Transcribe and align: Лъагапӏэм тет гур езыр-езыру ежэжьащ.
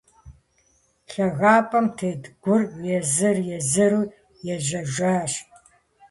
Лъагапӏэм 1.11 1.87
тет 1.97 2.21
гур 2.43 2.61
езыр-езыру 2.97 4.03
ежэжьащ. 4.53 5.33